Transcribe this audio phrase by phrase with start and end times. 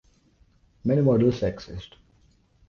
[0.83, 1.95] Many models exist.